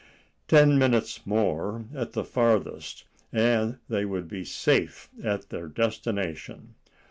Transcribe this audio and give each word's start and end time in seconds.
Ten 0.47 0.79
minutes 0.79 1.27
more 1.27 1.85
at 1.93 2.13
the 2.13 2.23
farthest, 2.23 3.03
and 3.31 3.77
they 3.87 4.03
would 4.03 4.27
be 4.27 4.43
safe 4.43 5.09
at 5.23 5.49
their 5.49 5.67
destination. 5.67 6.73